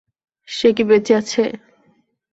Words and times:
সে 0.47 0.69
কি 0.75 0.83
বেঁচে 0.89 1.13
আছে? 1.19 1.43